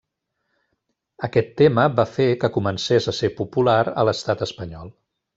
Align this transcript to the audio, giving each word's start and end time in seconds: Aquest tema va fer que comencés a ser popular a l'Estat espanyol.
Aquest 1.27 1.51
tema 1.61 1.83
va 1.99 2.05
fer 2.13 2.25
que 2.43 2.49
comencés 2.55 3.09
a 3.11 3.13
ser 3.19 3.29
popular 3.41 3.77
a 3.93 4.07
l'Estat 4.09 4.41
espanyol. 4.47 4.91